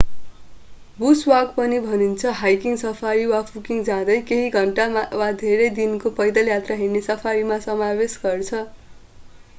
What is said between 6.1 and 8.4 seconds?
पैदल यात्रा हिड्ने सफारीमा समावेश